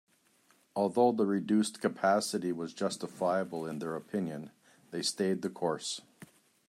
Although 0.75 1.11
the 1.11 1.27
reduced 1.27 1.79
capacity 1.79 2.51
was 2.51 2.73
justifiable 2.73 3.67
in 3.67 3.77
their 3.77 3.95
opinion, 3.95 4.49
they 4.89 5.03
stayed 5.03 5.43
the 5.43 5.49
course. 5.51 6.01